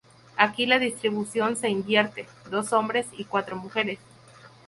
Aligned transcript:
Aquí 0.35 0.65
la 0.65 0.79
distribución 0.79 1.55
se 1.55 1.69
invierte: 1.69 2.25
dos 2.49 2.73
hombres 2.73 3.05
y 3.19 3.25
cuatro 3.25 3.55
mujeres. 3.55 3.99